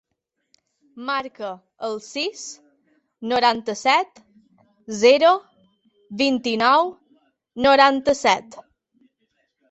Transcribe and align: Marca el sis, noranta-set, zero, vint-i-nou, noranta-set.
Marca 1.07 1.49
el 1.87 1.97
sis, 2.05 2.45
noranta-set, 3.31 4.21
zero, 5.01 5.33
vint-i-nou, 6.23 6.89
noranta-set. 7.67 8.59